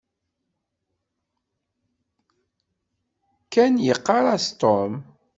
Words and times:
Ken 3.51 3.73
yeɣɣar-as 3.85 4.45
Tom. 4.61 4.93